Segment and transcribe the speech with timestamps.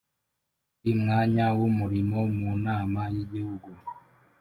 [0.77, 3.69] buri mwanya w umurimo mu Nama y Igihugu